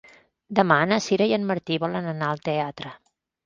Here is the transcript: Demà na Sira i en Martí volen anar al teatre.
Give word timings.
Demà 0.59 0.77
na 0.93 0.97
Sira 1.09 1.29
i 1.33 1.37
en 1.39 1.47
Martí 1.51 1.79
volen 1.87 2.11
anar 2.17 2.33
al 2.33 2.45
teatre. 2.51 2.99